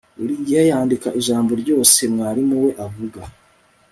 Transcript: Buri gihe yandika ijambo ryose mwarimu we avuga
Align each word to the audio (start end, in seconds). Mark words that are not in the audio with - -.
Buri 0.19 0.33
gihe 0.45 0.61
yandika 0.71 1.09
ijambo 1.19 1.51
ryose 1.61 1.99
mwarimu 2.13 2.55
we 2.63 2.71
avuga 2.85 3.21